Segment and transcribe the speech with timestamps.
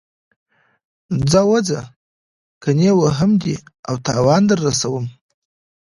[1.29, 1.79] ځه ووځه
[2.63, 3.55] کنه وهم دې
[3.87, 5.05] او تاوان در رسوم.